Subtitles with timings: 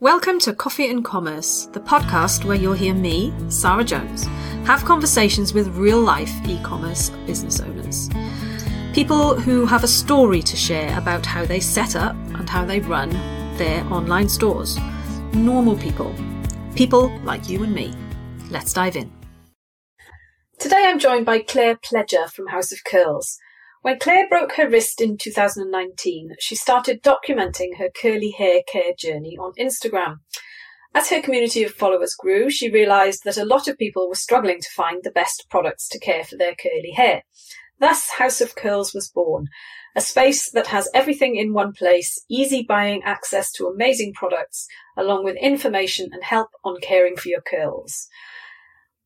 [0.00, 4.26] Welcome to Coffee and Commerce, the podcast where you'll hear me, Sarah Jones,
[4.64, 8.08] have conversations with real life e commerce business owners.
[8.92, 12.78] People who have a story to share about how they set up and how they
[12.78, 13.10] run
[13.56, 14.78] their online stores.
[15.32, 16.14] Normal people.
[16.76, 17.92] People like you and me.
[18.50, 19.10] Let's dive in.
[20.60, 23.36] Today I'm joined by Claire Pledger from House of Curls.
[23.82, 29.36] When Claire broke her wrist in 2019, she started documenting her curly hair care journey
[29.38, 30.16] on Instagram.
[30.94, 34.60] As her community of followers grew, she realised that a lot of people were struggling
[34.60, 37.22] to find the best products to care for their curly hair.
[37.78, 39.46] Thus, House of Curls was born,
[39.94, 44.66] a space that has everything in one place, easy buying access to amazing products,
[44.96, 48.08] along with information and help on caring for your curls.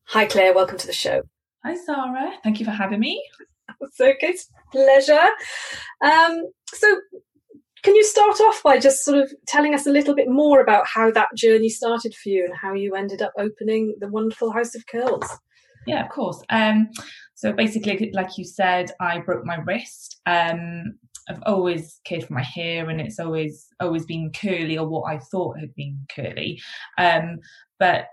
[0.07, 0.55] Hi, Claire.
[0.55, 1.21] Welcome to the show.
[1.63, 2.33] Hi, Sarah.
[2.43, 3.23] Thank you for having me.
[3.93, 4.35] So good.
[4.71, 5.27] Pleasure.
[6.03, 6.99] Um, so,
[7.83, 10.87] can you start off by just sort of telling us a little bit more about
[10.87, 14.73] how that journey started for you and how you ended up opening the wonderful House
[14.73, 15.25] of Curls?
[15.85, 16.41] Yeah, of course.
[16.49, 16.89] Um,
[17.35, 20.21] so basically, like you said, I broke my wrist.
[20.25, 20.97] Um,
[21.29, 25.19] I've always cared for my hair, and it's always always been curly, or what I
[25.19, 26.61] thought had been curly.
[26.97, 27.39] Um,
[27.79, 28.07] but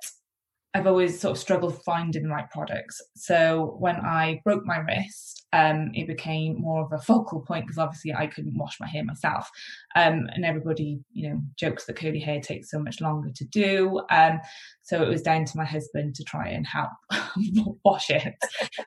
[0.73, 3.01] I've always sort of struggled finding the right products.
[3.17, 7.79] So when I broke my wrist, um, it became more of a focal point because
[7.79, 9.51] obviously I couldn't wash my hair myself.
[9.97, 14.01] Um, and everybody, you know, jokes that curly hair takes so much longer to do.
[14.11, 14.41] Um,
[14.83, 16.91] so it was down to my husband to try and help
[17.85, 18.35] wash it.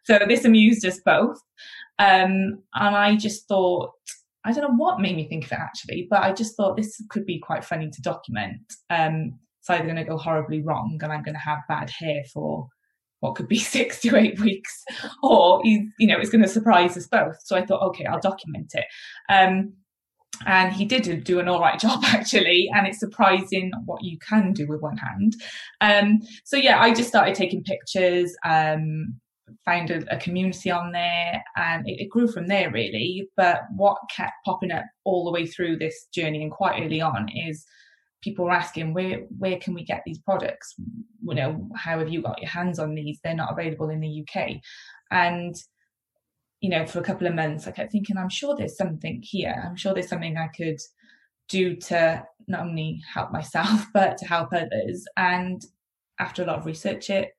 [0.05, 1.37] so this amused us both.
[1.99, 3.91] Um, and I just thought,
[4.45, 7.01] I don't know what made me think of it actually, but I just thought this
[7.09, 8.61] could be quite funny to document.
[8.89, 12.23] Um, it's either going to go horribly wrong and I'm going to have bad hair
[12.33, 12.67] for
[13.21, 14.83] what could be six to eight weeks,
[15.23, 17.37] or you know, it's going to surprise us both.
[17.45, 18.85] So I thought, okay, I'll document it.
[19.29, 19.71] Um,
[20.45, 24.51] and he did do an all right job actually and it's surprising what you can
[24.51, 25.35] do with one hand
[25.79, 29.13] um, so yeah i just started taking pictures um,
[29.63, 33.95] found a, a, community on there and it, it, grew from there really but what
[34.13, 37.63] kept popping up all the way through this journey and quite early on is
[38.23, 40.75] people are asking where where can we get these products?
[41.27, 43.19] You know how have you got your hands on these?
[43.23, 44.49] They're not available in the uk
[45.11, 45.55] and
[46.61, 49.53] you know for a couple of months i kept thinking i'm sure there's something here.
[49.65, 50.79] I'm sure there's something i could
[51.49, 55.05] do to not only help myself but to help others.
[55.17, 55.61] And
[56.19, 57.31] after a lot of research it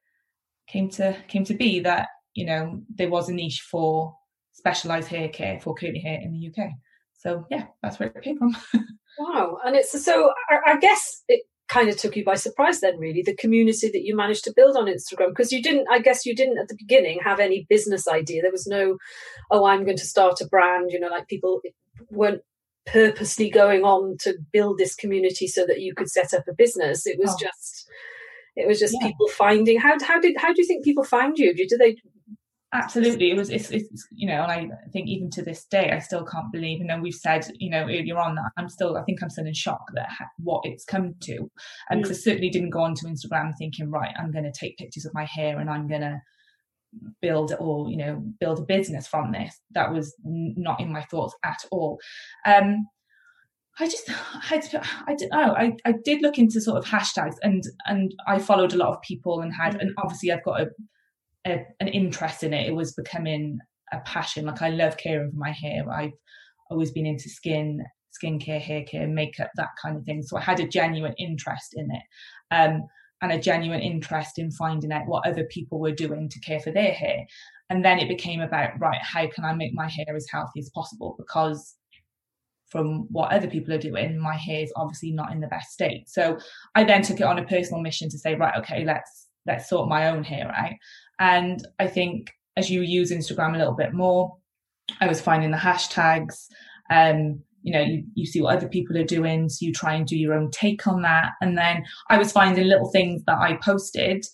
[0.67, 4.15] came to came to be that you know there was a niche for
[4.53, 6.71] specialized hair care for curly hair in the uk
[7.13, 8.57] so yeah that's where it came from
[9.19, 9.59] Wow.
[9.65, 13.23] And it's so, I, I guess it kind of took you by surprise then, really,
[13.23, 15.31] the community that you managed to build on Instagram.
[15.31, 18.43] Because you didn't, I guess you didn't at the beginning have any business idea.
[18.43, 18.99] There was no,
[19.51, 21.61] oh, I'm going to start a brand, you know, like people
[22.11, 22.43] weren't
[22.87, 27.07] purposely going on to build this community so that you could set up a business.
[27.07, 27.37] It was oh.
[27.41, 27.89] just,
[28.57, 29.09] it was just yeah.
[29.09, 31.55] people finding how how did how do you think people find you?
[31.55, 31.97] Do they
[32.75, 33.51] Absolutely, it was.
[33.51, 36.81] It's, it's, you know, and I think even to this day, I still can't believe.
[36.81, 38.97] And then we've said, you know, earlier on that I'm still.
[38.97, 41.51] I think I'm still in shock that what it's come to,
[41.89, 42.21] and because mm.
[42.21, 45.25] I certainly didn't go onto Instagram thinking, right, I'm going to take pictures of my
[45.25, 46.21] hair and I'm going to
[47.23, 49.61] build or you know build a business from this.
[49.71, 52.01] That was not in my thoughts at all.
[52.45, 52.89] Um,
[53.79, 54.63] I just I,
[55.07, 58.73] I don't know I, I did look into sort of hashtags and and I followed
[58.73, 60.67] a lot of people and had and obviously I've got a
[61.47, 62.67] a, an interest in it.
[62.67, 63.59] It was becoming
[63.93, 64.47] a passion.
[64.47, 65.91] Like I love caring for my hair.
[65.91, 66.13] I've
[66.71, 67.85] always been into skin,
[68.23, 70.23] skincare, hair care, makeup, that kind of thing.
[70.23, 72.03] So I had a genuine interest in it.
[72.55, 72.85] Um,
[73.23, 76.71] and a genuine interest in finding out what other people were doing to care for
[76.71, 77.25] their hair.
[77.71, 80.71] And then it became about, right, how can I make my hair as healthy as
[80.75, 81.15] possible?
[81.17, 81.75] Because
[82.69, 86.09] from what other people are doing, my hair is obviously not in the best state.
[86.09, 86.39] So
[86.75, 89.89] I then took it on a personal mission to say, right, okay, let's let's sort
[89.89, 90.73] my own hair out.
[91.19, 94.37] And I think as you use Instagram a little bit more,
[95.01, 96.47] I was finding the hashtags.
[96.91, 100.07] Um, you know, you, you see what other people are doing, so you try and
[100.07, 101.31] do your own take on that.
[101.41, 104.27] And then I was finding little things that I posted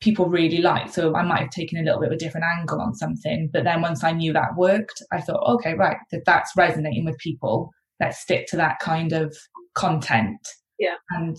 [0.00, 0.92] people really liked.
[0.92, 3.50] So I might have taken a little bit of a different angle on something.
[3.52, 7.18] But then once I knew that worked, I thought, okay, right, that that's resonating with
[7.18, 7.70] people.
[8.00, 9.36] Let's stick to that kind of
[9.74, 10.46] content.
[10.78, 10.96] Yeah.
[11.10, 11.36] And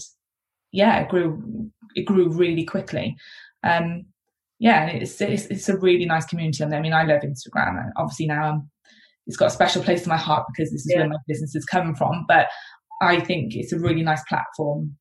[0.77, 3.15] yeah, it grew it grew really quickly.
[3.63, 4.05] Um,
[4.59, 6.79] yeah, it's, it's, it's a really nice community on there.
[6.79, 8.69] I mean, I love Instagram, and obviously now I'm,
[9.25, 10.99] it's got a special place in my heart because this is yeah.
[10.99, 12.25] where my business is coming from.
[12.27, 12.47] But
[13.01, 14.95] I think it's a really nice platform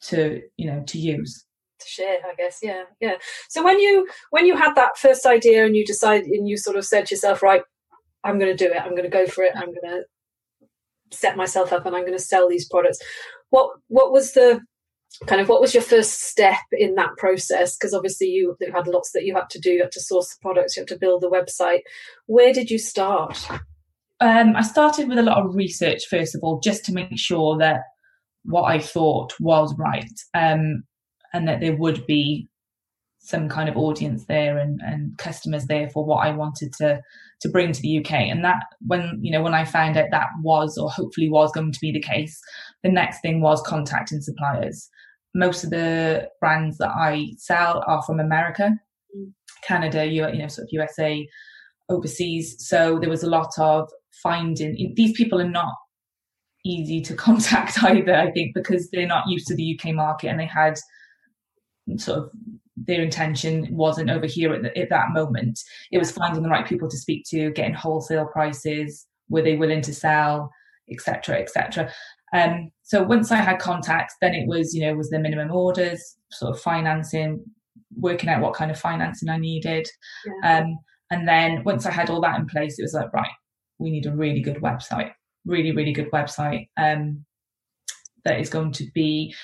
[0.00, 1.44] to you know to use
[1.80, 3.14] to share i guess yeah yeah
[3.48, 6.76] so when you when you had that first idea and you decided and you sort
[6.76, 7.62] of said to yourself right
[8.22, 10.02] i'm going to do it i'm going to go for it i'm going to
[11.10, 13.00] set myself up and i'm going to sell these products
[13.50, 14.60] what what was the
[15.26, 17.76] kind of what was your first step in that process?
[17.76, 19.72] Because obviously you, you had lots that you had to do.
[19.72, 20.76] You had to source the products.
[20.76, 21.80] You had to build the website.
[22.26, 23.48] Where did you start?
[24.20, 27.56] Um, I started with a lot of research first of all, just to make sure
[27.58, 27.82] that
[28.44, 30.84] what I thought was right, um,
[31.32, 32.48] and that there would be
[33.20, 37.00] some kind of audience there and, and customers there for what I wanted to
[37.40, 38.12] to bring to the UK.
[38.12, 41.72] And that when you know when I found out that was or hopefully was going
[41.72, 42.40] to be the case,
[42.82, 44.88] the next thing was contacting suppliers.
[45.34, 48.72] Most of the brands that I sell are from America,
[49.16, 49.32] mm.
[49.66, 51.26] Canada, you know, sort of USA,
[51.88, 52.56] overseas.
[52.66, 53.88] So there was a lot of
[54.22, 55.74] finding these people are not
[56.64, 60.40] easy to contact either, I think, because they're not used to the UK market and
[60.40, 60.78] they had
[61.96, 62.30] sort of
[62.76, 65.58] their intention wasn't over here at, the, at that moment.
[65.90, 69.82] It was finding the right people to speak to, getting wholesale prices, were they willing
[69.82, 70.50] to sell,
[70.90, 71.92] etc., etc.
[72.32, 76.02] Um, so once I had contacts, then it was, you know, was the minimum orders,
[76.30, 77.44] sort of financing,
[77.96, 79.86] working out what kind of financing I needed.
[80.26, 80.58] Yeah.
[80.58, 80.78] Um,
[81.10, 83.30] and then once I had all that in place, it was like, right,
[83.78, 85.12] we need a really good website,
[85.46, 87.24] really, really good website um,
[88.24, 89.34] that is going to be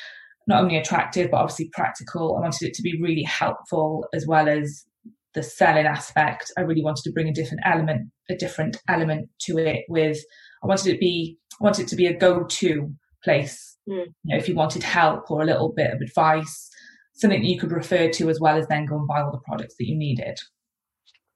[0.47, 2.37] not only attractive, but obviously practical.
[2.37, 4.85] I wanted it to be really helpful as well as
[5.33, 6.53] the selling aspect.
[6.59, 10.19] I really wanted to bring a different element, a different element to it with,
[10.63, 12.93] I wanted it to be, I wanted it to be a go-to
[13.23, 13.77] place.
[13.89, 14.06] Mm.
[14.06, 16.71] You know, if you wanted help or a little bit of advice,
[17.15, 19.39] something that you could refer to as well as then go and buy all the
[19.39, 20.39] products that you needed.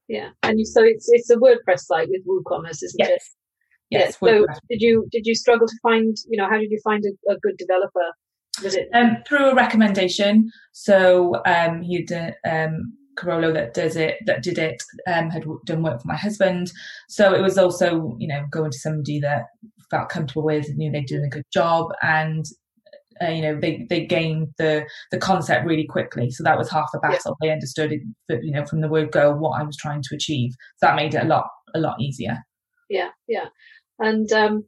[0.09, 3.09] Yeah, and you, so it's it's a WordPress site with WooCommerce, isn't yes.
[3.11, 3.23] it?
[3.91, 4.19] Yes.
[4.21, 4.29] Yeah.
[4.29, 7.33] So did you did you struggle to find you know how did you find a,
[7.33, 8.13] a good developer?
[8.63, 10.51] Was it um, through a recommendation?
[10.73, 15.83] So um, he did um, Carolo that does it that did it um, had done
[15.83, 16.71] work for my husband.
[17.09, 19.47] So it was also you know going to somebody that
[19.91, 22.45] felt comfortable with, knew they're doing a good job, and
[23.23, 26.31] uh, you know they they gained the the concept really quickly.
[26.31, 27.37] So that was half the battle.
[27.43, 27.49] Yeah.
[27.49, 28.03] they understood it
[28.43, 30.53] you know from the word go what i was trying to achieve.
[30.77, 32.39] So that made it a lot a lot easier.
[32.89, 33.47] Yeah yeah.
[33.99, 34.65] And um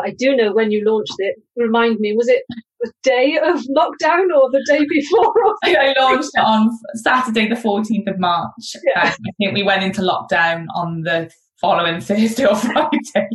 [0.00, 2.42] i do know when you launched it remind me was it
[2.80, 5.34] the day of lockdown or the day before
[5.64, 9.02] i launched it on saturday the 14th of march yeah.
[9.04, 11.30] i think we went into lockdown on the
[11.60, 13.28] following thursday or friday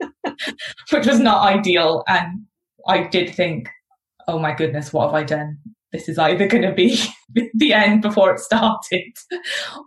[0.90, 2.42] which was not ideal and
[2.86, 3.68] I did think,
[4.28, 5.58] oh my goodness, what have I done?
[5.92, 7.02] This is either going to be
[7.54, 9.12] the end before it started,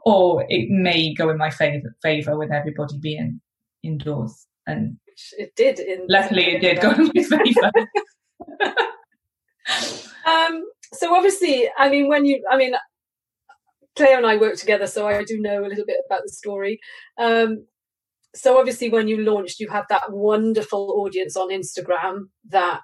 [0.05, 3.41] or it may go in my favor, favor with everybody being
[3.83, 4.45] indoors.
[4.67, 4.97] And
[5.37, 5.79] it did.
[5.79, 7.71] In luckily, it did go in my favor.
[10.25, 10.63] um,
[10.93, 12.73] so obviously, I mean, when you, I mean,
[13.95, 16.79] Claire and I work together, so I do know a little bit about the story.
[17.17, 17.65] Um,
[18.35, 22.83] so obviously when you launched you had that wonderful audience on instagram that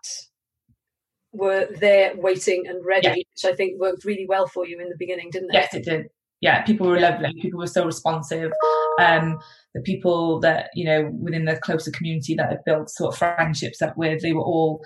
[1.34, 3.14] were there waiting and ready yeah.
[3.14, 5.86] which i think worked really well for you in the beginning didn't it yes it
[5.86, 6.08] did
[6.42, 8.52] yeah people were lovely people were so responsive
[9.00, 9.38] um
[9.74, 13.82] the people that you know within the closer community that i built sort of friendships
[13.82, 14.84] up with they were all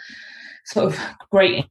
[0.66, 1.00] sort of
[1.31, 1.66] great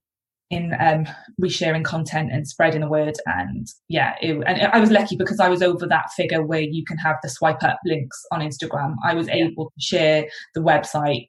[0.50, 1.06] in um,
[1.42, 3.14] resharing content and spreading the word.
[3.26, 6.84] And yeah, it, and I was lucky because I was over that figure where you
[6.84, 8.94] can have the swipe up links on Instagram.
[9.04, 11.28] I was able to share the website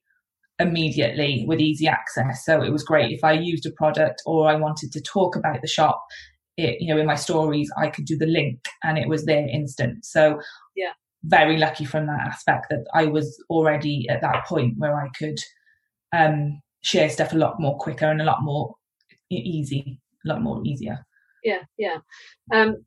[0.60, 2.46] immediately with easy access.
[2.46, 5.62] So it was great if I used a product or I wanted to talk about
[5.62, 6.02] the shop.
[6.58, 9.48] It, you know, in my stories, I could do the link and it was there
[9.48, 10.06] instant.
[10.06, 10.40] So
[10.76, 10.94] yeah,
[11.24, 15.38] very lucky from that aspect that I was already at that point where I could
[16.14, 18.76] um, share stuff a lot more quicker and a lot more
[19.30, 21.06] easy, a lot more easier.
[21.44, 21.98] Yeah, yeah.
[22.54, 22.86] Um,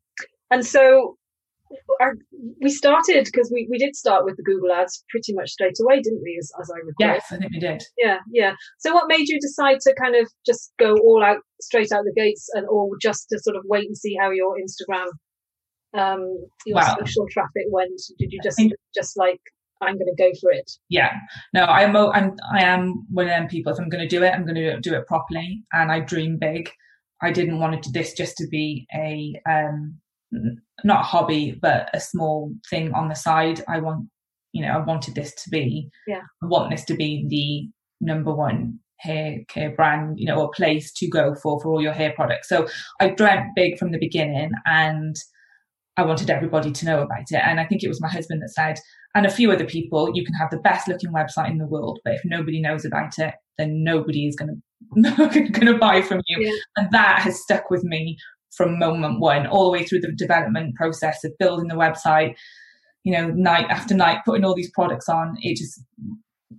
[0.51, 1.17] and so
[1.99, 2.15] our,
[2.61, 6.01] we started because we, we did start with the Google ads pretty much straight away,
[6.01, 6.37] didn't we?
[6.39, 7.15] As, as I recall.
[7.15, 7.83] Yes, I think we did.
[7.97, 8.53] Yeah, yeah.
[8.79, 12.13] So what made you decide to kind of just go all out straight out the
[12.15, 15.07] gates, and or just to sort of wait and see how your Instagram,
[15.93, 16.21] um,
[16.65, 16.95] your wow.
[16.99, 18.01] social traffic went?
[18.17, 19.41] Did you just think, just like
[19.81, 20.69] I'm going to go for it.
[20.89, 21.13] Yeah,
[21.53, 23.71] no, I'm I'm I am one of them people.
[23.71, 26.37] If I'm going to do it, I'm going to do it properly, and I dream
[26.39, 26.69] big.
[27.21, 29.99] I didn't want it this just to be a um
[30.83, 33.63] not a hobby, but a small thing on the side.
[33.67, 34.07] I want,
[34.53, 35.89] you know, I wanted this to be.
[36.07, 36.21] Yeah.
[36.43, 40.91] I want this to be the number one hair care brand, you know, or place
[40.93, 42.49] to go for for all your hair products.
[42.49, 42.67] So
[42.99, 45.15] I dreamt big from the beginning, and
[45.97, 47.41] I wanted everybody to know about it.
[47.43, 48.79] And I think it was my husband that said,
[49.15, 51.99] and a few other people, you can have the best looking website in the world,
[52.05, 54.61] but if nobody knows about it, then nobody is going
[55.03, 56.45] to going to buy from you.
[56.45, 56.53] Yeah.
[56.77, 58.17] And that has stuck with me
[58.55, 62.35] from moment one, all the way through the development process of building the website.
[63.03, 65.37] You know, night after night, putting all these products on.
[65.41, 65.81] It just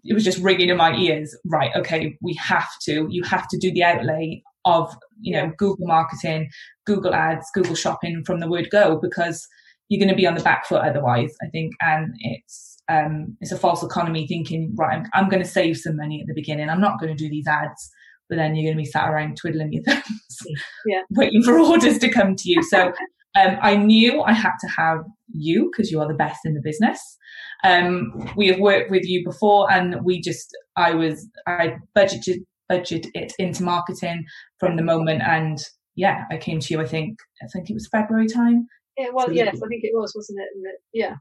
[0.05, 1.37] it was just ringing in my ears.
[1.45, 3.07] Right, okay, we have to.
[3.11, 6.51] You have to do the outlay of you know Google marketing,
[6.87, 9.47] Google ads, Google shopping from the word go because
[9.89, 11.35] you're going to be on the back foot otherwise.
[11.43, 14.99] I think, and it's um, it's a false economy thinking right.
[14.99, 16.69] I'm, I'm going to save some money at the beginning.
[16.69, 17.91] I'm not going to do these ads,
[18.31, 20.39] but then you're going to be sat around twiddling your thumbs,
[20.87, 21.03] yeah.
[21.11, 22.63] waiting for orders to come to you.
[22.63, 22.93] So
[23.39, 26.63] um, I knew I had to have you because you are the best in the
[26.63, 27.19] business.
[27.65, 33.07] Um, we have worked with you before, and we just I was I budgeted budget
[33.15, 34.25] it into marketing
[34.59, 35.59] from the moment, and
[35.97, 36.81] yeah, I came to you.
[36.81, 38.67] I think I think it was February time.
[38.97, 40.81] Yeah, well, so yes, I think it was, wasn't it?
[40.93, 41.17] yeah.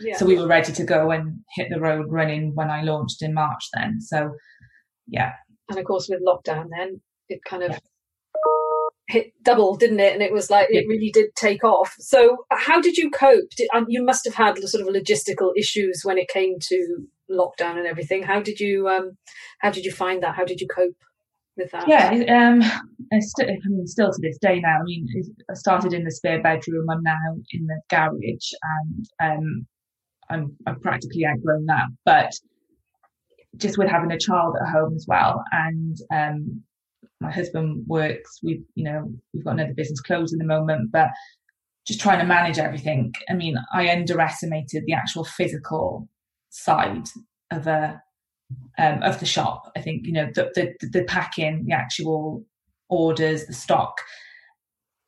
[0.00, 0.16] Yeah.
[0.16, 3.34] So we were ready to go and hit the road running when I launched in
[3.34, 4.00] March then.
[4.00, 4.32] So
[5.06, 5.32] yeah.
[5.68, 7.78] And of course with lockdown then it kind of
[9.08, 10.12] hit double, didn't it?
[10.12, 11.94] And it was like it really did take off.
[11.98, 13.50] So, how did you cope?
[13.56, 17.06] Did, um, you must have had the sort of logistical issues when it came to
[17.30, 18.22] lockdown and everything.
[18.22, 19.16] How did you um,
[19.60, 20.34] how did you find that?
[20.34, 20.96] How did you cope
[21.56, 21.88] with that?
[21.88, 22.62] Yeah, um,
[23.20, 24.78] st- I mean, still to this day now.
[24.80, 25.06] I mean,
[25.50, 26.88] I started in the spare bedroom.
[26.90, 29.66] I'm now in the garage, and um,
[30.30, 31.86] I'm I'm practically outgrown that.
[32.04, 32.32] But
[33.56, 36.62] just with having a child at home as well, and um,
[37.20, 38.40] my husband works.
[38.42, 41.08] We've, you know, we've got another business closed in the moment, but
[41.86, 43.12] just trying to manage everything.
[43.28, 46.08] I mean, I underestimated the actual physical
[46.50, 47.08] side
[47.50, 48.00] of a
[48.78, 49.70] um, of the shop.
[49.76, 52.44] I think you know the, the the packing, the actual
[52.88, 54.00] orders, the stock,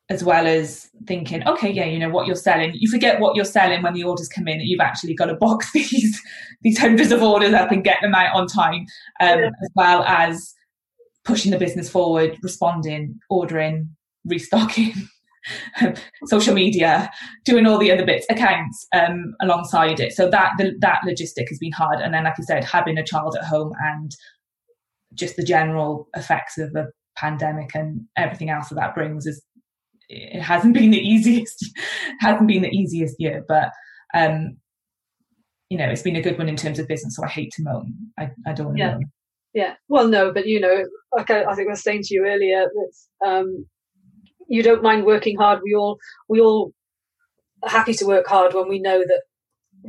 [0.09, 2.73] as well as thinking, okay, yeah, you know what you're selling.
[2.75, 4.59] You forget what you're selling when the orders come in.
[4.59, 6.21] That you've actually got to box these
[6.63, 8.87] these hundreds of orders up and get them out on time,
[9.21, 9.47] um, yeah.
[9.47, 10.55] as well as
[11.25, 13.91] pushing the business forward, responding, ordering,
[14.25, 14.95] restocking,
[16.27, 17.11] social media,
[17.45, 20.13] doing all the other bits, accounts um, alongside it.
[20.13, 22.01] So that the, that logistic has been hard.
[22.01, 24.13] And then, like I said, having a child at home and
[25.15, 29.43] just the general effects of the pandemic and everything else that that brings is
[30.09, 31.71] it hasn't been the easiest
[32.21, 33.71] hasn't been the easiest year but
[34.15, 34.57] um
[35.69, 37.63] you know it's been a good one in terms of business so i hate to
[37.63, 38.93] moan i, I don't want yeah.
[38.93, 39.11] moan
[39.57, 39.73] yeah.
[39.89, 40.85] Well, no, but you know,
[41.17, 43.67] like I, I think I was saying to you earlier, that um,
[44.49, 45.61] you don't mind working hard.
[45.65, 45.97] We all
[46.29, 46.75] we all
[47.63, 49.23] are happy to work hard when we know that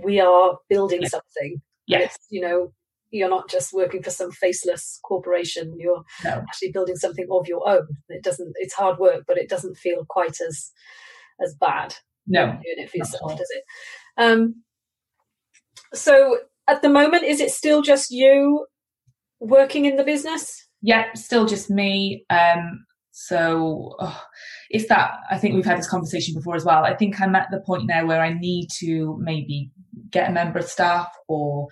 [0.05, 1.09] we are building yeah.
[1.09, 1.61] something.
[1.85, 2.17] Yes.
[2.29, 2.71] you know,
[3.11, 5.75] you're not just working for some faceless corporation.
[5.77, 6.43] You're no.
[6.47, 7.87] actually building something of your own.
[8.09, 8.53] It doesn't.
[8.55, 10.71] It's hard work, but it doesn't feel quite as
[11.41, 11.95] as bad.
[12.27, 13.63] No, doing it for yourself, does it?
[14.17, 14.63] Um,
[15.93, 18.65] so at the moment, is it still just you
[19.39, 20.67] working in the business?
[20.81, 22.25] Yeah, still just me.
[22.29, 24.21] Um, so oh,
[24.69, 26.83] it's that I think we've had this conversation before as well.
[26.83, 29.71] I think I'm at the point now where I need to maybe
[30.11, 31.67] get a member of staff or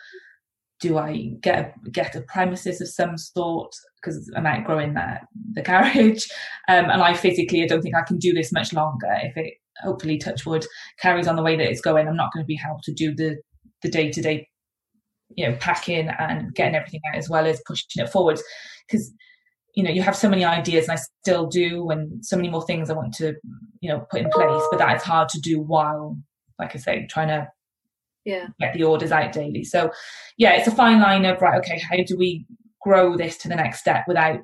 [0.79, 3.74] do I get a, get a premises of some sort?
[4.01, 5.22] Because I'm outgrowing that
[5.53, 6.25] the garage,
[6.67, 9.15] um, and I physically I don't think I can do this much longer.
[9.24, 10.65] If it hopefully touchwood
[11.00, 13.15] carries on the way that it's going, I'm not going to be able to do
[13.15, 13.38] the
[13.82, 14.48] the day to day
[15.36, 18.39] you know packing and getting everything out as well as pushing it forward.
[18.88, 19.13] Because
[19.75, 22.65] you know you have so many ideas and i still do and so many more
[22.65, 23.36] things i want to
[23.82, 26.17] you know put in place but that is hard to do while
[26.60, 27.48] like i say trying to
[28.25, 28.48] yeah.
[28.60, 29.63] Get the orders out daily.
[29.63, 29.91] So
[30.38, 32.46] yeah it's a fine line of right okay how do we
[32.82, 34.39] grow this to the next step without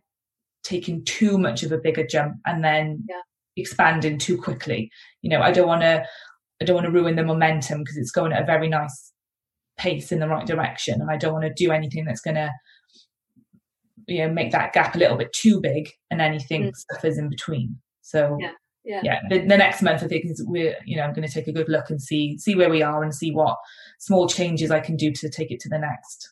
[0.64, 3.22] taking too much of a bigger jump and then yeah.
[3.58, 4.90] expanding too quickly?
[5.22, 6.04] You know i don't want to
[6.62, 9.12] i don't want to ruin the momentum because it's going at a very nice
[9.78, 12.52] pace in the right direction and I don't want to do anything that's going to
[14.08, 16.72] you know make that gap a little bit too big and anything mm.
[16.92, 17.78] suffers in between.
[18.02, 18.52] So yeah
[18.84, 21.34] yeah, yeah the, the, next month i think is we're you know i'm going to
[21.34, 23.58] take a good look and see see where we are and see what
[24.00, 26.32] small changes i can do to take it to the next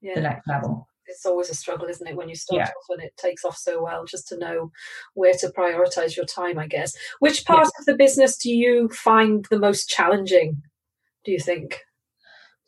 [0.00, 0.14] yeah.
[0.14, 2.64] the next level it's always a struggle isn't it when you start yeah.
[2.66, 4.70] off and it takes off so well just to know
[5.14, 9.46] where to prioritize your time i guess which part of the business do you find
[9.50, 10.62] the most challenging
[11.24, 11.80] do you think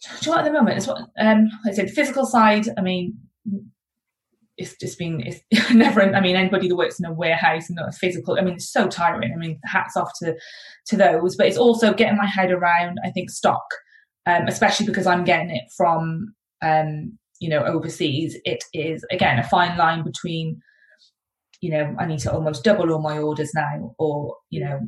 [0.02, 2.66] do you know at the moment, it's what um, like I said, the physical side.
[2.78, 3.18] I mean,
[4.60, 5.40] it's just been it's
[5.74, 6.02] never.
[6.02, 8.36] I mean, anybody that works in a warehouse and not physical.
[8.38, 9.32] I mean, it's so tiring.
[9.32, 10.36] I mean, hats off to
[10.86, 11.36] to those.
[11.36, 12.98] But it's also getting my head around.
[13.04, 13.64] I think stock,
[14.26, 18.36] um, especially because I'm getting it from um, you know overseas.
[18.44, 20.60] It is again a fine line between
[21.62, 24.80] you know I need to almost double all my orders now, or you know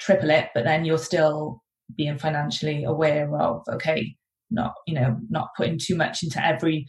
[0.00, 0.48] triple it.
[0.54, 1.62] But then you're still
[1.96, 4.16] being financially aware of okay
[4.50, 6.86] not you know not putting too much into every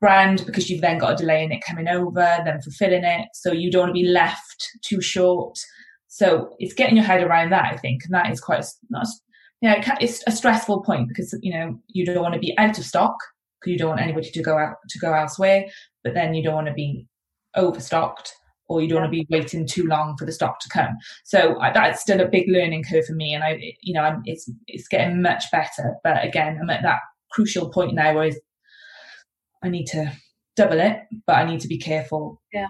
[0.00, 3.28] brand because you've then got a delay in it coming over then fulfilling it.
[3.34, 5.58] So you don't want to be left too short.
[6.08, 9.06] So it's getting your head around that i think and that is quite not
[9.60, 12.84] yeah it's a stressful point because you know you don't want to be out of
[12.84, 13.14] stock
[13.60, 15.64] because you don't want anybody to go out to go elsewhere,
[16.04, 17.06] but then you don't want to be
[17.56, 18.32] overstocked
[18.68, 20.96] or you don't want to be waiting too long for the stock to come.
[21.24, 24.22] So uh, that's still a big learning curve for me, and I, you know, I'm,
[24.24, 25.96] it's it's getting much better.
[26.04, 28.32] But again, I'm at that crucial point now where
[29.62, 30.12] I need to
[30.56, 32.42] double it, but I need to be careful.
[32.52, 32.68] Yeah.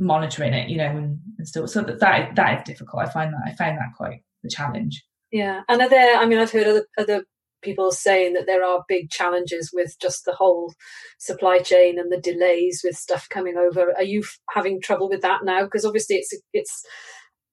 [0.00, 3.02] Monitoring it, you know, and, and still, so that, that that is difficult.
[3.02, 5.04] I find that I find that quite the challenge.
[5.32, 6.16] Yeah, and are there?
[6.16, 7.24] I mean, I've heard other other
[7.62, 10.72] people saying that there are big challenges with just the whole
[11.18, 13.92] supply chain and the delays with stuff coming over.
[13.96, 15.64] Are you having trouble with that now?
[15.64, 16.84] Because obviously, it's it's.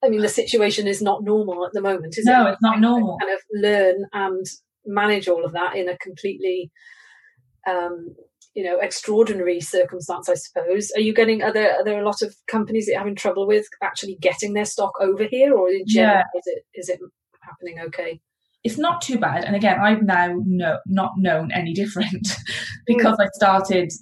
[0.04, 2.44] I mean, the situation is not normal at the moment, is no, it?
[2.44, 3.18] No, it's not normal.
[3.18, 4.46] Kind of learn and
[4.84, 6.70] manage all of that in a completely
[7.66, 8.14] um,
[8.56, 12.22] you know extraordinary circumstance i suppose are you getting are there are there a lot
[12.22, 15.84] of companies that are having trouble with actually getting their stock over here or in
[15.86, 16.38] general yeah.
[16.38, 16.98] is it is it
[17.42, 18.18] happening okay
[18.66, 22.28] it's not too bad and again i've now no, not known any different
[22.86, 23.24] because mm.
[23.24, 23.92] i started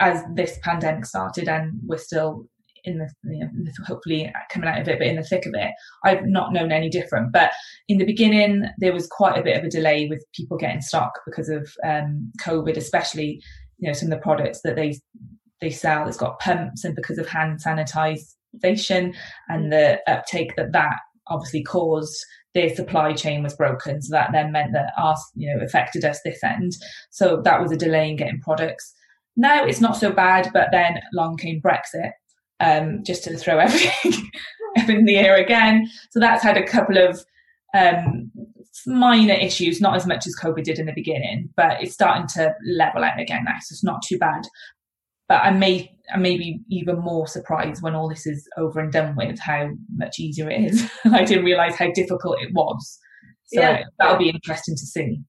[0.00, 2.46] as this pandemic started and we're still
[2.84, 3.48] in the you know,
[3.86, 5.72] hopefully coming out of it, but in the thick of it,
[6.04, 7.32] I've not known any different.
[7.32, 7.50] But
[7.88, 11.12] in the beginning, there was quite a bit of a delay with people getting stock
[11.26, 13.40] because of um, COVID, especially
[13.78, 14.98] you know some of the products that they
[15.60, 16.06] they sell.
[16.06, 19.14] It's got pumps, and because of hand sanitization
[19.48, 20.96] and the uptake that that
[21.28, 22.24] obviously caused
[22.58, 26.20] their supply chain was broken so that then meant that our you know affected us
[26.24, 26.72] this end
[27.10, 28.92] so that was a delay in getting products
[29.36, 32.10] now it's not so bad but then along came brexit
[32.60, 34.30] um, just to throw everything
[34.78, 35.88] up in the air again.
[36.10, 37.24] So that's had a couple of
[37.76, 38.30] um,
[38.86, 42.54] minor issues, not as much as COVID did in the beginning, but it's starting to
[42.66, 43.56] level out again now.
[43.60, 44.44] So it's not too bad.
[45.28, 48.90] But I may, I may be even more surprised when all this is over and
[48.90, 50.90] done with how much easier it is.
[51.12, 52.98] I didn't realize how difficult it was.
[53.46, 53.82] So yeah.
[53.98, 55.20] that'll be interesting to see.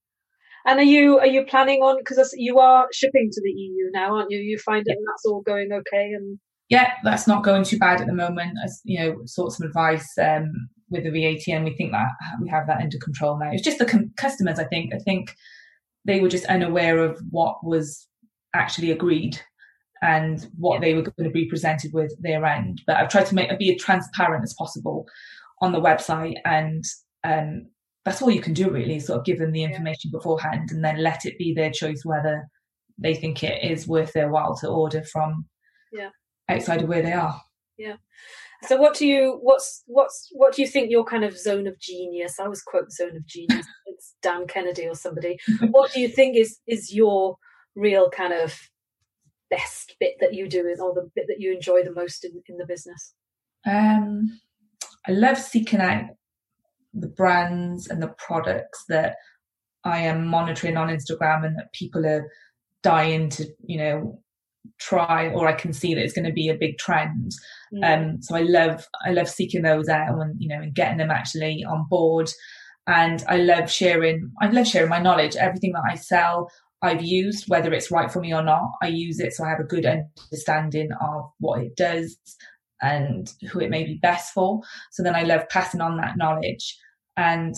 [0.65, 4.15] And are you are you planning on because you are shipping to the EU now,
[4.15, 4.39] aren't you?
[4.39, 4.95] You find yeah.
[5.07, 6.37] that's all going okay and
[6.69, 8.57] yeah, that's not going too bad at the moment.
[8.63, 10.51] As you know, sought some advice um,
[10.89, 12.07] with the VAT, and we think that
[12.41, 13.49] we have that under control now.
[13.51, 14.59] It's just the com- customers.
[14.59, 14.93] I think.
[14.93, 15.35] I think
[16.05, 18.07] they were just unaware of what was
[18.53, 19.41] actually agreed
[20.01, 20.79] and what yeah.
[20.81, 22.81] they were going to be presented with their end.
[22.87, 25.05] But I've tried to make be as transparent as possible
[25.61, 26.83] on the website, and
[27.23, 27.67] um,
[28.05, 28.99] that's all you can do really.
[28.99, 30.17] Sort of give them the information yeah.
[30.17, 32.47] beforehand, and then let it be their choice whether
[32.97, 35.45] they think it is worth their while to order from
[35.91, 36.09] yeah
[36.49, 37.41] outside of where they are.
[37.77, 37.95] Yeah.
[38.63, 41.79] So what do you what's what's what do you think your kind of zone of
[41.79, 42.39] genius?
[42.39, 43.65] I always quote zone of genius.
[43.85, 45.37] it's Dan Kennedy or somebody.
[45.69, 47.37] what do you think is is your
[47.75, 48.59] real kind of
[49.49, 52.57] best bit that you do or the bit that you enjoy the most in, in
[52.57, 53.13] the business?
[53.65, 54.39] Um
[55.07, 56.05] I love seeking out
[56.93, 59.15] the brands and the products that
[59.83, 62.29] I am monitoring on Instagram and that people are
[62.83, 64.19] dying to, you know,
[64.79, 67.31] try or I can see that it's going to be a big trend.
[67.73, 67.83] Mm.
[68.13, 71.11] Um, so I love I love seeking those out and you know and getting them
[71.11, 72.29] actually on board.
[72.87, 75.35] And I love sharing I love sharing my knowledge.
[75.35, 78.71] Everything that I sell, I've used, whether it's right for me or not.
[78.81, 82.17] I use it so I have a good understanding of what it does
[82.81, 84.61] and who it may be best for.
[84.91, 86.77] So then I love passing on that knowledge.
[87.17, 87.55] And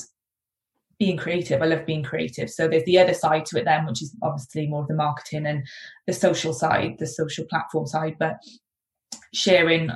[1.02, 1.64] being creative.
[1.64, 2.48] I love being creative.
[2.48, 5.48] So there's the other side to it then, which is obviously more of the marketing
[5.48, 5.66] and
[6.06, 8.36] the social side, the social platform side, but
[9.34, 9.90] sharing,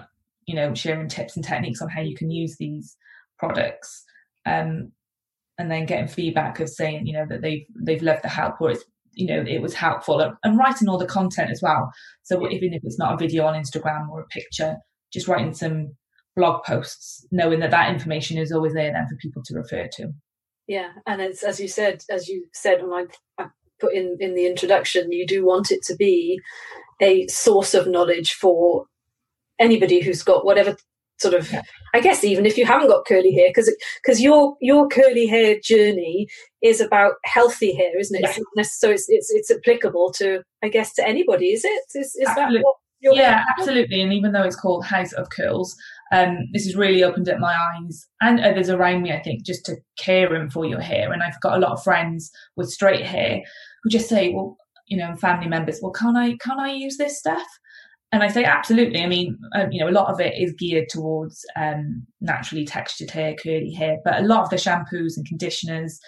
[0.47, 2.97] you know, sharing tips and techniques on how you can use these
[3.37, 4.03] products.
[4.47, 4.93] Um,
[5.59, 8.71] and then getting feedback of saying, you know, that they've they've loved the help or
[8.71, 8.83] it's
[9.15, 11.91] you know it was helpful and, and writing all the content as well.
[12.23, 14.77] So even if it's not a video on Instagram or a picture,
[15.11, 15.95] just writing some
[16.35, 20.13] blog posts, knowing that that information is always there then for people to refer to
[20.67, 23.05] yeah and it's as you said as you said and I,
[23.41, 23.47] I
[23.79, 26.39] put in in the introduction you do want it to be
[27.01, 28.85] a source of knowledge for
[29.59, 30.75] anybody who's got whatever
[31.17, 31.61] sort of yeah.
[31.93, 35.57] i guess even if you haven't got curly hair because because your your curly hair
[35.63, 36.27] journey
[36.65, 38.43] is about healthy hair isn't it yeah.
[38.55, 42.27] it's, so it's, it's it's applicable to i guess to anybody is it is, is
[42.35, 45.75] that what yeah absolutely and even though it's called house of curls
[46.11, 49.65] um, this has really opened up my eyes and others around me, I think, just
[49.65, 51.11] to caring for your hair.
[51.11, 53.41] And I've got a lot of friends with straight hair
[53.83, 57.17] who just say, well, you know, family members, well, can I, can I use this
[57.17, 57.45] stuff?
[58.11, 59.01] And I say, absolutely.
[59.01, 63.09] I mean, um, you know, a lot of it is geared towards um, naturally textured
[63.09, 65.99] hair, curly hair, but a lot of the shampoos and conditioners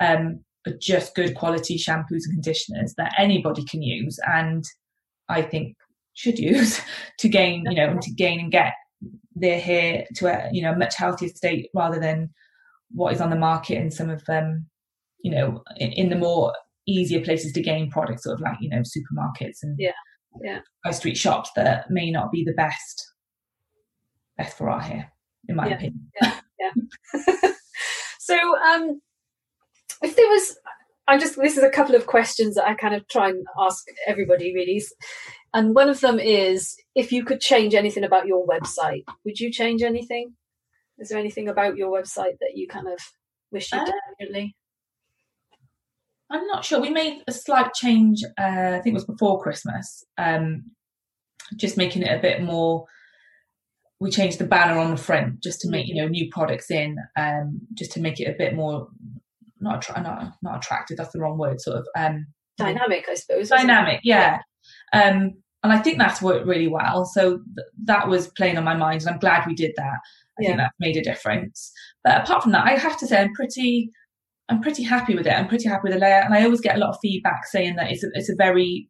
[0.00, 4.18] um, are just good quality shampoos and conditioners that anybody can use.
[4.26, 4.64] And
[5.28, 5.76] I think
[6.14, 6.80] should use
[7.18, 8.74] to gain, you know, and to gain and get
[9.34, 12.28] their hair to a you know much healthier state rather than
[12.90, 14.66] what is on the market and some of them
[15.22, 16.52] you know in, in the more
[16.88, 19.92] easier places to gain products, sort of like you know supermarkets and yeah,
[20.42, 23.12] yeah, high street shops that may not be the best
[24.36, 25.12] best for our hair,
[25.48, 25.74] in my yeah.
[25.74, 26.10] opinion.
[26.20, 27.50] Yeah, yeah.
[28.18, 29.00] so, um,
[30.02, 30.56] if there was,
[31.06, 33.84] I'm just this is a couple of questions that I kind of try and ask
[34.06, 34.82] everybody really,
[35.54, 39.50] and one of them is if you could change anything about your website, would you
[39.50, 40.34] change anything?
[40.98, 42.98] Is there anything about your website that you kind of
[43.50, 44.56] wish you'd done Uh, differently?
[46.30, 46.80] I'm not sure.
[46.80, 48.22] We made a slight change.
[48.38, 50.04] Uh, I think it was before Christmas.
[50.18, 50.72] Um,
[51.56, 52.84] just making it a bit more.
[54.00, 56.98] We changed the banner on the front just to make you know new products in,
[57.16, 58.88] um, just to make it a bit more
[59.60, 60.96] not attra- not not attractive.
[60.96, 61.60] That's the wrong word.
[61.60, 63.48] Sort of um, Dynamic, I suppose.
[63.50, 64.00] dynamic.
[64.02, 64.38] Yeah.
[64.92, 67.04] Um, and I think that's worked really well.
[67.04, 69.84] So th- that was playing on my mind, and I'm glad we did that.
[70.38, 70.46] I Yeah.
[70.48, 71.72] think that made a difference.
[72.04, 73.90] But apart from that, I have to say I'm pretty,
[74.48, 75.32] I'm pretty happy with it.
[75.32, 77.76] I'm pretty happy with the layout, and I always get a lot of feedback saying
[77.76, 78.88] that it's a, it's a very,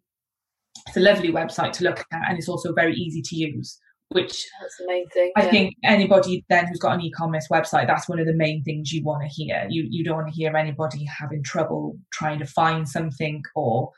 [0.87, 3.79] it's a lovely website to look at, and it's also very easy to use.
[4.11, 5.33] Which That's the main thing.
[5.37, 5.51] I yeah.
[5.51, 9.03] think anybody then who's got an e-commerce website, that's one of the main things you
[9.05, 9.67] want to hear.
[9.69, 13.93] You you don't want to hear anybody having trouble trying to find something or,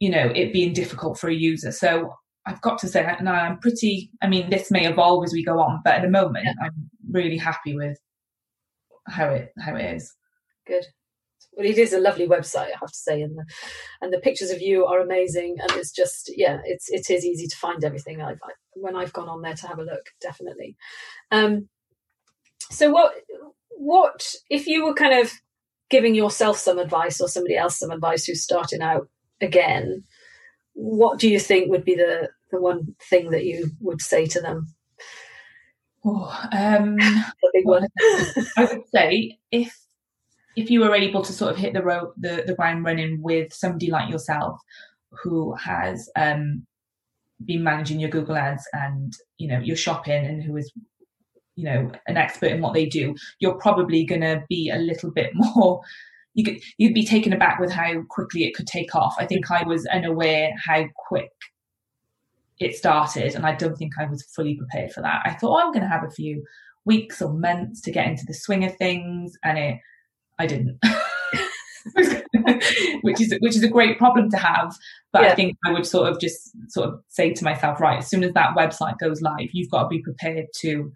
[0.00, 1.72] you know, it being difficult for a user.
[1.72, 2.12] So
[2.44, 4.10] I've got to say, no, I'm pretty.
[4.22, 6.52] I mean, this may evolve as we go on, but at the moment, Yeah.
[6.66, 7.98] I'm really happy with
[9.08, 10.14] how it how it is.
[10.66, 10.84] Good.
[11.56, 13.44] Well, it is a lovely website, I have to say, and the
[14.02, 17.46] and the pictures of you are amazing, and it's just yeah, it's it is easy
[17.46, 18.20] to find everything.
[18.20, 20.76] I've I, when I've gone on there to have a look, definitely.
[21.30, 21.68] Um,
[22.70, 23.14] so what
[23.70, 25.32] what if you were kind of
[25.88, 29.08] giving yourself some advice or somebody else some advice who's starting out
[29.40, 30.04] again?
[30.74, 34.40] What do you think would be the the one thing that you would say to
[34.42, 34.66] them?
[36.04, 36.96] Oh, um,
[37.42, 37.86] The big one.
[38.56, 39.74] I would say if
[40.56, 43.52] if you were able to sort of hit the road the, the ground running with
[43.52, 44.58] somebody like yourself
[45.10, 46.66] who has um
[47.44, 50.72] been managing your Google ads and you know your shopping and who is
[51.54, 55.30] you know an expert in what they do, you're probably gonna be a little bit
[55.34, 55.80] more
[56.34, 59.16] you could you'd be taken aback with how quickly it could take off.
[59.18, 61.30] I think I was unaware how quick
[62.58, 65.22] it started and I don't think I was fully prepared for that.
[65.24, 66.44] I thought, oh, I'm gonna have a few
[66.84, 69.78] weeks or months to get into the swing of things and it
[70.38, 70.78] I didn't.
[73.02, 74.74] which is which is a great problem to have.
[75.12, 75.32] But Yeah.
[75.32, 78.24] I think I would sort of just sort of say to myself, right, as soon
[78.24, 80.92] as that website goes live, you've got to be prepared to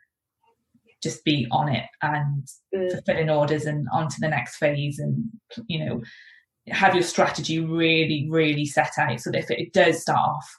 [1.03, 2.92] just be on it and Mm.
[2.92, 5.24] fulfilling orders and on to the next phase and
[5.66, 6.03] you know
[6.68, 10.57] have your strategy really really set out so that if it does start off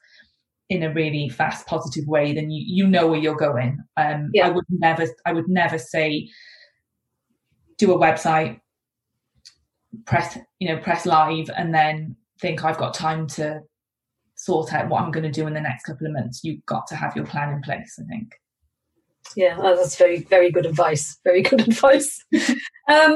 [0.70, 4.48] in a really fast positive way then you you know where you're going um Yeah.
[4.48, 6.28] i would never i would never say
[7.78, 8.60] do a website
[10.06, 13.60] press you know press live and then think i've got time to
[14.36, 16.88] sort out what i'm going to do in the next couple of months you've got
[16.88, 18.34] to have your plan in place i think
[19.36, 21.18] Yeah, that's very, very good advice.
[21.24, 22.20] Very good advice.
[22.90, 23.16] um,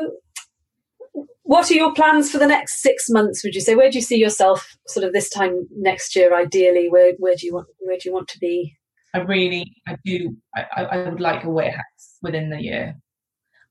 [1.44, 3.44] what are your plans for the next six months?
[3.44, 3.76] Would you say?
[3.76, 6.88] Where do you see yourself, sort of this time next year, ideally?
[6.90, 8.76] Where Where do you want Where do you want to be?
[9.14, 12.96] I really, I do, I, I I would like a warehouse within the year.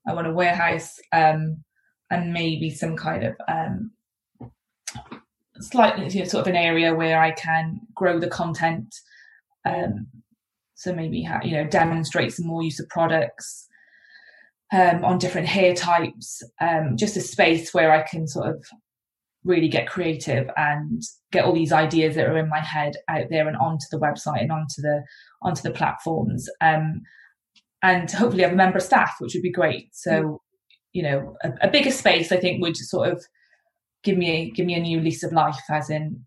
[0.07, 1.63] I want a warehouse um,
[2.11, 3.93] and maybe some kind of um,
[5.61, 8.95] slightly, you know, sort of an area where I can grow the content.
[9.65, 10.09] Um,
[10.75, 13.67] so maybe, ha- you know, demonstrate some more use of products
[14.73, 16.43] um, on different hair types.
[16.61, 18.65] Um, just a space where I can sort of
[19.45, 23.47] really get creative and get all these ideas that are in my head out there
[23.47, 25.03] and onto the website and onto the
[25.43, 27.03] onto the platforms um,
[27.83, 30.41] and hopefully have a member of staff which would be great so
[30.95, 33.23] you know a, a bigger space i think would sort of
[34.03, 36.25] give me a, give me a new lease of life as in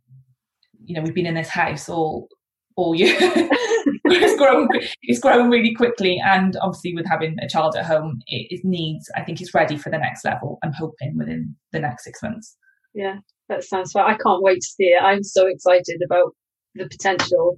[0.84, 2.28] you know we've been in this house all
[2.76, 4.68] all year it's grown
[5.02, 9.10] it's grown really quickly and obviously with having a child at home it, it needs
[9.16, 12.56] i think it's ready for the next level i'm hoping within the next six months
[12.98, 14.10] Yeah, that sounds fun.
[14.10, 15.02] I can't wait to see it.
[15.02, 16.34] I'm so excited about
[16.74, 17.58] the potential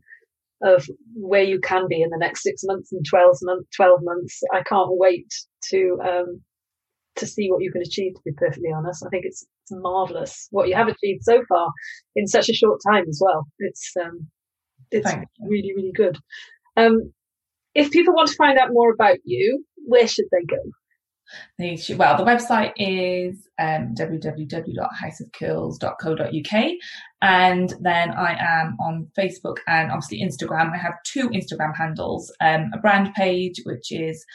[0.62, 3.69] of where you can be in the next six months and 12 months.
[3.78, 4.41] 12 months.
[4.54, 5.28] I can't wait
[5.72, 6.41] to um,
[7.19, 8.15] to see what you can achieve.
[8.15, 11.69] To be perfectly honest, I think it's, it's marvelous what you have achieved so far
[12.15, 13.45] in such a short time as well.
[13.60, 14.27] It's um,
[14.91, 16.17] it's really really good.
[16.77, 17.13] Um,
[17.75, 20.58] if people want to find out more about you, where should they go?
[21.58, 26.71] They should, well, the website is um, www.houseofcurls.co.uk.
[27.21, 30.71] And then I am on Facebook and obviously Instagram.
[30.73, 34.25] I have two Instagram handles um, a brand page, which is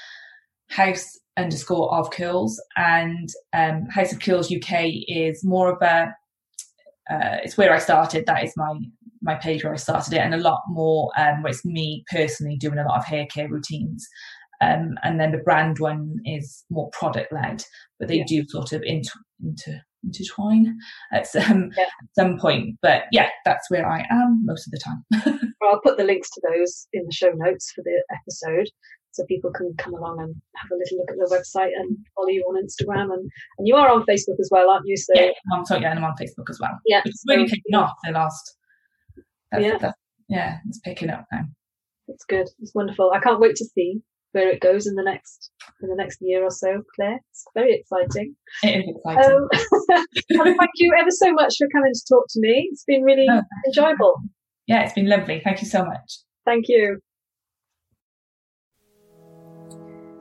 [0.68, 6.14] house underscore of curls, and um, House of Curls UK is more of a
[7.10, 8.24] uh, it's where I started.
[8.26, 8.74] That is my
[9.22, 12.56] my page where I started it, and a lot more um, where it's me personally
[12.56, 14.06] doing a lot of hair care routines.
[14.60, 17.64] Um, and then the brand one is more product led,
[17.98, 18.24] but they yeah.
[18.26, 20.78] do sort of inter, inter, intertwine
[21.12, 21.84] at some, yeah.
[21.84, 22.78] at some point.
[22.80, 25.04] But yeah, that's where I am most of the time.
[25.60, 28.68] well, I'll put the links to those in the show notes for the episode
[29.14, 32.28] so people can come along and have a little look at the website and follow
[32.28, 34.96] you on Instagram and, and you are on Facebook as well, aren't you?
[34.96, 36.76] So yeah, I'm sorry, yeah, I'm on Facebook as well.
[36.84, 38.56] Yeah, it's really so, picking up the last.
[39.56, 39.98] yeah, that's,
[40.28, 41.42] yeah, it's picking up now.
[42.08, 42.48] It's good.
[42.58, 43.12] It's wonderful.
[43.14, 44.00] I can't wait to see
[44.32, 47.20] where it goes in the next in the next year or so, Claire.
[47.30, 48.34] It's very exciting.
[48.64, 49.32] It is exciting.
[49.32, 52.68] Um, thank you ever so much for coming to talk to me.
[52.72, 54.16] It's been really oh, enjoyable.
[54.66, 55.40] Yeah, it's been lovely.
[55.44, 56.18] Thank you so much.
[56.44, 56.98] Thank you.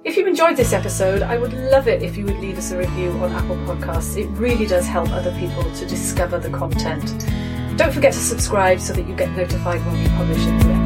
[0.06, 2.78] If you enjoyed this episode, I would love it if you would leave us a
[2.78, 4.18] review on Apple Podcasts.
[4.18, 7.26] It really does help other people to discover the content.
[7.78, 10.83] Don't forget to subscribe so that you get notified when we publish a new episode.